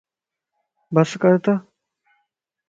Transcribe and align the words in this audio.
بس 0.93 1.09
ڪرت 1.21 1.45